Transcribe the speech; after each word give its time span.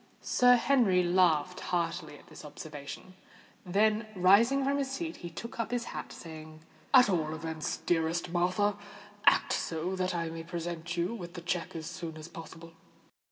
Sir 0.23 0.55
Henry 0.55 1.03
laughed 1.03 1.59
heartily 1.59 2.17
at 2.17 2.25
this 2.25 2.43
observation; 2.43 3.13
then, 3.63 4.07
rising 4.15 4.63
from 4.65 4.79
his 4.79 4.89
seat, 4.89 5.17
he 5.17 5.29
took 5.29 5.59
up 5.59 5.69
his 5.69 5.83
hat, 5.83 6.11
saying, 6.11 6.61
"At 6.91 7.07
all 7.07 7.35
events, 7.35 7.77
dearest 7.85 8.31
Martha, 8.31 8.77
act 9.27 9.53
so 9.53 9.95
that 9.95 10.15
I 10.15 10.31
may 10.31 10.41
present 10.43 10.97
you 10.97 11.13
with 11.13 11.35
the 11.35 11.41
cheque 11.41 11.75
as 11.75 11.85
soon 11.85 12.17
as 12.17 12.27
possible." 12.27 12.73